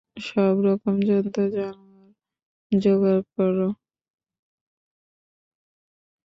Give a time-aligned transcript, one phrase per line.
[0.17, 2.11] সব রকম জন্তু-জানোয়ার
[2.71, 3.57] যোগাড় কর।